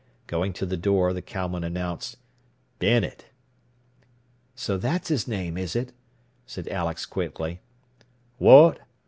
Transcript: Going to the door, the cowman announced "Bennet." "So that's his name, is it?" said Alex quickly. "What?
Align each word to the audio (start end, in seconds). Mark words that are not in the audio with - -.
Going 0.25 0.51
to 0.53 0.65
the 0.65 0.77
door, 0.77 1.13
the 1.13 1.21
cowman 1.21 1.63
announced 1.63 2.17
"Bennet." 2.79 3.27
"So 4.55 4.75
that's 4.79 5.09
his 5.09 5.27
name, 5.27 5.59
is 5.59 5.75
it?" 5.75 5.93
said 6.47 6.67
Alex 6.69 7.05
quickly. 7.05 7.59
"What? 8.39 8.79